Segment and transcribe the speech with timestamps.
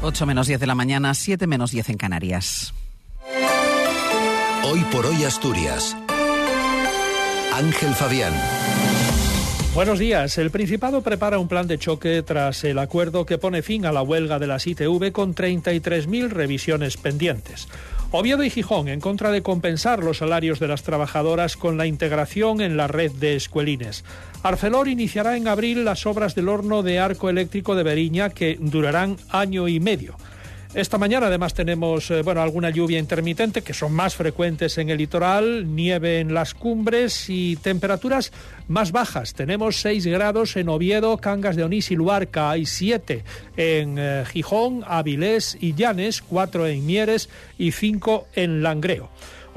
[0.00, 2.72] 8 menos 10 de la mañana, 7 menos 10 en Canarias.
[4.62, 5.96] Hoy por hoy Asturias.
[7.52, 8.32] Ángel Fabián.
[9.74, 10.38] Buenos días.
[10.38, 14.02] El Principado prepara un plan de choque tras el acuerdo que pone fin a la
[14.02, 17.66] huelga de las ITV con 33.000 revisiones pendientes.
[18.10, 22.62] Oviedo y Gijón en contra de compensar los salarios de las trabajadoras con la integración
[22.62, 24.02] en la red de escuelines.
[24.42, 29.18] Arcelor iniciará en abril las obras del horno de arco eléctrico de Beriña que durarán
[29.28, 30.16] año y medio.
[30.74, 34.98] Esta mañana además tenemos eh, bueno, alguna lluvia intermitente que son más frecuentes en el
[34.98, 38.32] litoral, nieve en las cumbres y temperaturas
[38.68, 39.32] más bajas.
[39.32, 43.24] Tenemos 6 grados en Oviedo, Cangas de Onís y Luarca, hay 7
[43.56, 49.08] en eh, Gijón, Avilés y Llanes, 4 en Mieres y 5 en Langreo.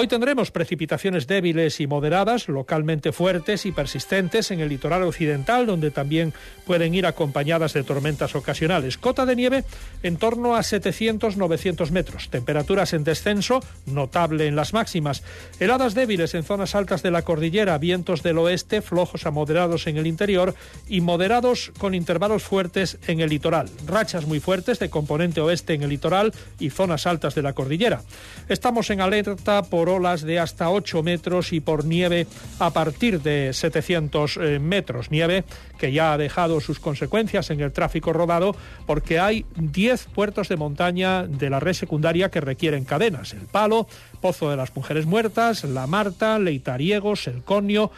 [0.00, 5.90] Hoy tendremos precipitaciones débiles y moderadas, localmente fuertes y persistentes en el litoral occidental, donde
[5.90, 6.32] también
[6.66, 8.96] pueden ir acompañadas de tormentas ocasionales.
[8.96, 9.64] Cota de nieve
[10.04, 12.28] en torno a 700-900 metros.
[12.28, 15.24] Temperaturas en descenso, notable en las máximas.
[15.58, 19.96] Heladas débiles en zonas altas de la cordillera, vientos del oeste, flojos a moderados en
[19.96, 20.54] el interior
[20.88, 23.68] y moderados con intervalos fuertes en el litoral.
[23.84, 28.02] Rachas muy fuertes de componente oeste en el litoral y zonas altas de la cordillera.
[28.48, 32.26] Estamos en alerta por olas de hasta 8 metros y por nieve
[32.58, 35.10] a partir de 700 eh, metros.
[35.10, 35.44] Nieve
[35.78, 38.54] que ya ha dejado sus consecuencias en el tráfico rodado
[38.86, 43.32] porque hay 10 puertos de montaña de la red secundaria que requieren cadenas.
[43.32, 43.86] El Palo,
[44.20, 47.90] Pozo de las Mujeres Muertas, La Marta, Leitariegos, El Conio,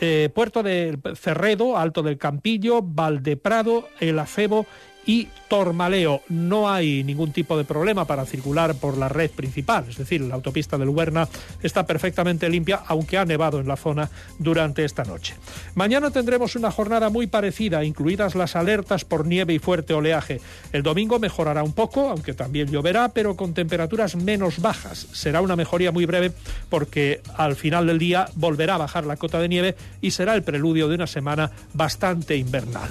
[0.00, 4.66] eh, Puerto de Cerredo, Alto del Campillo, Valdeprado, El Acebo
[5.06, 6.22] y Tormaleo.
[6.28, 10.34] No hay ningún tipo de problema para circular por la red principal, es decir, la
[10.34, 11.28] autopista del Huerna
[11.62, 14.08] está perfectamente limpia, aunque ha nevado en la zona
[14.38, 15.34] durante esta noche.
[15.74, 20.40] Mañana tendremos una jornada muy parecida, incluidas las alertas por nieve y fuerte oleaje.
[20.72, 25.06] El domingo mejorará un poco, aunque también lloverá, pero con temperaturas menos bajas.
[25.12, 26.32] Será una mejoría muy breve
[26.70, 30.42] porque al final del día volverá a bajar la cota de nieve y será el
[30.42, 32.90] preludio de una semana bastante invernal.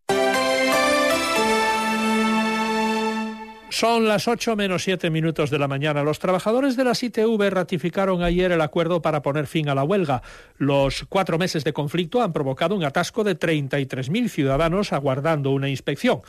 [3.71, 6.03] Son las 8 menos 7 minutos de la mañana.
[6.03, 10.21] Los trabajadores de la ITV ratificaron ayer el acuerdo para poner fin a la huelga.
[10.57, 16.19] Los cuatro meses de conflicto han provocado un atasco de 33.000 ciudadanos aguardando una inspección.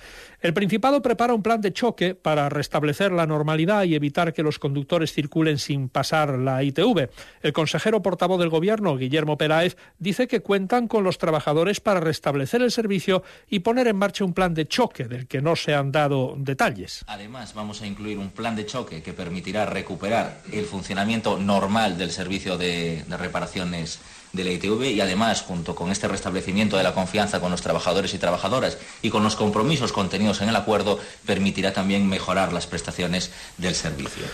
[0.40, 4.60] El Principado prepara un plan de choque para restablecer la normalidad y evitar que los
[4.60, 7.10] conductores circulen sin pasar la ITV.
[7.42, 12.62] El consejero portavoz del Gobierno, Guillermo Peláez, dice que cuentan con los trabajadores para restablecer
[12.62, 15.90] el servicio y poner en marcha un plan de choque del que no se han
[15.90, 17.04] dado detalles.
[17.08, 22.10] Además, vamos a incluir un plan de choque que permitirá recuperar el funcionamiento normal del
[22.10, 24.00] servicio de, reparaciones
[24.34, 28.12] de la ITV y además, junto con este restablecimiento de la confianza con los trabajadores
[28.12, 33.30] y trabajadoras y con los compromisos contenidos en el acuerdo, permitirá también mejorar las prestaciones
[33.56, 34.24] del servicio.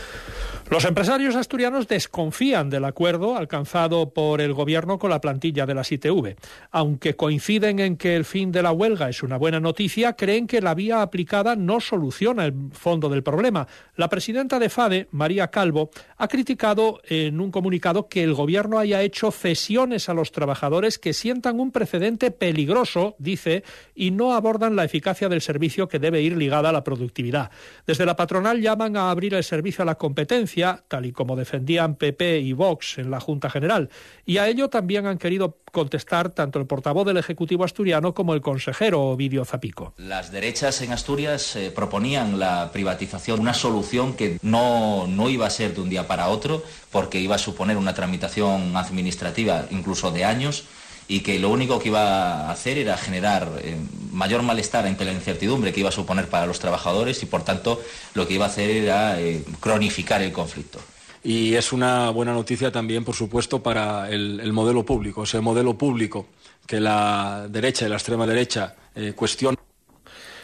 [0.71, 5.81] Los empresarios asturianos desconfían del acuerdo alcanzado por el gobierno con la plantilla de la
[5.89, 6.37] ITV.
[6.71, 10.61] Aunque coinciden en que el fin de la huelga es una buena noticia, creen que
[10.61, 13.67] la vía aplicada no soluciona el fondo del problema.
[13.97, 19.01] La presidenta de FADE, María Calvo, ha criticado en un comunicado que el gobierno haya
[19.01, 23.65] hecho cesiones a los trabajadores que sientan un precedente peligroso, dice,
[23.95, 27.51] y no abordan la eficacia del servicio que debe ir ligada a la productividad.
[27.87, 30.58] Desde la patronal llaman a abrir el servicio a la competencia
[30.89, 33.89] tal y como defendían PP y Vox en la Junta General.
[34.25, 38.41] Y a ello también han querido contestar tanto el portavoz del Ejecutivo asturiano como el
[38.41, 39.95] consejero Ovidio Zapico.
[39.97, 45.51] Las derechas en Asturias eh, proponían la privatización, una solución que no, no iba a
[45.51, 50.25] ser de un día para otro, porque iba a suponer una tramitación administrativa incluso de
[50.25, 50.65] años
[51.09, 53.77] y que lo único que iba a hacer era generar eh,
[54.13, 57.83] mayor malestar ante la incertidumbre que iba a suponer para los trabajadores y por tanto
[58.15, 60.79] lo que iba a hacer era eh, cronificar el conflicto.
[61.25, 66.29] Y es una buena noticia también, por supuesto, para el, modelo público, ese modelo público
[66.67, 69.68] que la derecha y la extrema derecha eh, cuestionan.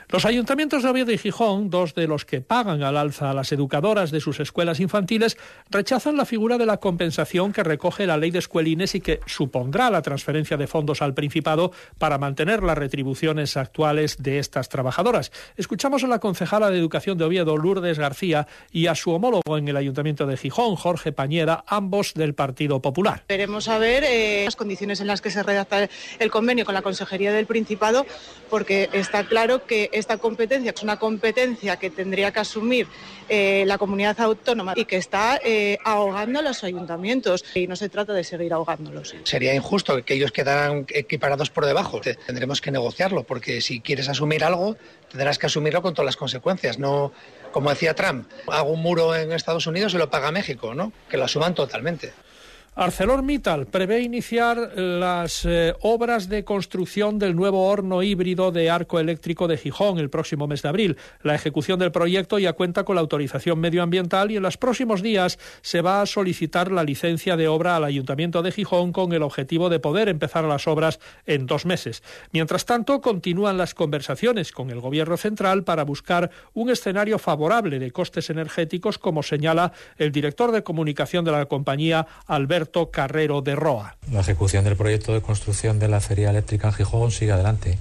[0.08, 3.52] Los ayuntamientos de Oviedo y Gijón, dos de los que pagan al alza a las
[3.52, 5.36] educadoras de sus escuelas infantiles,
[5.70, 9.90] rechazan la figura de la compensación que recoge la ley de escuelines y que supondrá
[9.90, 15.32] la transferencia de fondos al Principado para mantener las retribuciones actuales de estas trabajadoras.
[15.56, 19.68] Escuchamos a la concejala de Educación de Oviedo, Lourdes García, y a su homólogo en
[19.68, 23.24] el Ayuntamiento de Gijón, Jorge Pañeda, ambos del Partido Popular.
[23.28, 26.82] Veremos a ver eh, las condiciones en las que se redacta el convenio con la
[26.82, 28.06] Consejería del Principado,
[28.50, 32.86] porque está claro que esta competencia es una competencia que tendría que asumir
[33.28, 37.44] eh, la comunidad autónoma y que está eh, ahogando a los ayuntamientos.
[37.54, 39.14] Y no se trata de seguir ahogándolos.
[39.24, 42.00] Sería injusto que ellos quedaran equiparados por debajo.
[42.00, 44.76] Tendremos que negociarlo, porque si quieres asumir algo,
[45.10, 46.78] tendrás que asumirlo con todas las consecuencias.
[46.78, 47.12] No,
[47.52, 50.92] como decía Trump, hago un muro en Estados Unidos y lo paga México, ¿no?
[51.08, 52.12] Que lo asuman totalmente.
[52.76, 59.46] ArcelorMittal prevé iniciar las eh, obras de construcción del nuevo horno híbrido de arco eléctrico
[59.46, 60.96] de Gijón el próximo mes de abril.
[61.22, 65.38] La ejecución del proyecto ya cuenta con la autorización medioambiental y en los próximos días
[65.62, 69.68] se va a solicitar la licencia de obra al Ayuntamiento de Gijón con el objetivo
[69.68, 72.02] de poder empezar las obras en dos meses.
[72.32, 77.92] Mientras tanto, continúan las conversaciones con el Gobierno central para buscar un escenario favorable de
[77.92, 83.96] costes energéticos, como señala el director de comunicación de la compañía, Alberto Carrero de Roa.
[84.10, 87.78] La ejecución del proyecto de construcción de la acería eléctrica en Gijón sigue adelante.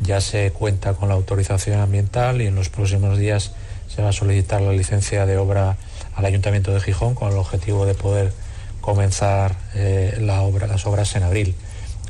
[0.00, 3.52] Ya se cuenta con la autorización ambiental y en los próximos días
[3.88, 5.76] se va a solicitar la licencia de obra
[6.14, 8.32] al Ayuntamiento de Gijón con el objetivo de poder
[8.80, 11.54] comenzar eh, la obra, las obras en abril.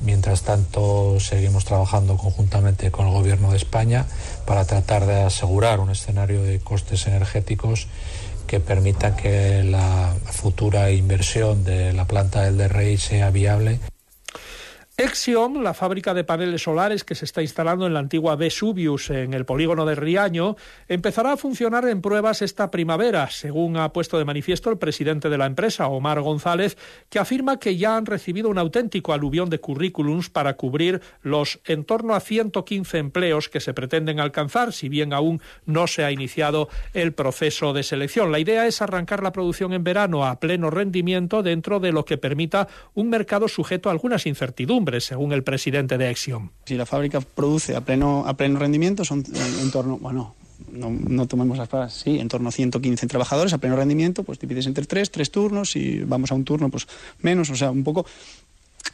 [0.00, 4.06] Mientras tanto, seguimos trabajando conjuntamente con el Gobierno de España
[4.46, 7.88] para tratar de asegurar un escenario de costes energéticos
[8.48, 13.78] que permita que la futura inversión de la planta del DRI sea viable.
[15.00, 19.32] Exion, la fábrica de paneles solares que se está instalando en la antigua Vesuvius en
[19.32, 20.56] el polígono de Riaño,
[20.88, 25.38] empezará a funcionar en pruebas esta primavera, según ha puesto de manifiesto el presidente de
[25.38, 26.76] la empresa, Omar González,
[27.10, 31.84] que afirma que ya han recibido un auténtico aluvión de currículums para cubrir los en
[31.84, 36.68] torno a 115 empleos que se pretenden alcanzar, si bien aún no se ha iniciado
[36.92, 38.32] el proceso de selección.
[38.32, 42.18] La idea es arrancar la producción en verano a pleno rendimiento dentro de lo que
[42.18, 46.50] permita un mercado sujeto a algunas incertidumbres según el presidente de Exion.
[46.64, 49.24] Si la fábrica produce a pleno, a pleno rendimiento, son
[49.62, 50.34] en, torno, bueno,
[50.72, 54.38] no, no, tomemos las palabras, sí, en torno a 115 trabajadores a pleno rendimiento, pues
[54.38, 56.86] divides entre tres, tres turnos, y vamos a un turno, pues
[57.20, 58.06] menos, o sea, un poco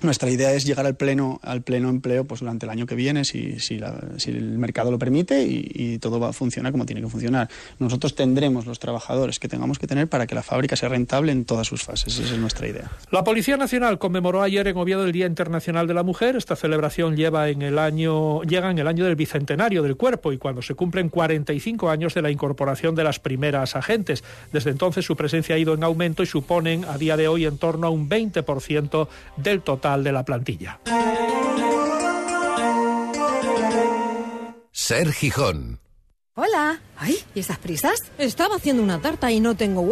[0.00, 3.24] nuestra idea es llegar al pleno, al pleno empleo pues, durante el año que viene,
[3.24, 3.80] si, si,
[4.26, 7.48] el mercado lo permite y, todo va a funcionar como tiene que funcionar.
[7.78, 11.44] Nosotros tendremos los trabajadores que tengamos que tener para que la fábrica sea rentable en
[11.44, 12.18] todas sus fases.
[12.18, 12.90] Esa es nuestra idea.
[13.10, 16.36] La Policía Nacional conmemoró ayer en Oviedo el Día Internacional de la Mujer.
[16.36, 20.38] Esta celebración lleva en el año, llega en el año del bicentenario del cuerpo y
[20.38, 24.24] cuando se cumplen 45 años de la incorporación de las primeras agentes.
[24.52, 27.58] Desde entonces su presencia ha ido en aumento y suponen a día de hoy en
[27.58, 30.80] torno a un 20% del total de la plantilla.
[34.72, 35.80] Ser Gijón.
[36.36, 36.80] Hola.
[36.96, 37.98] Ay, ¿y esas prisas?
[38.16, 39.82] Estaba haciendo una tarta y no tengo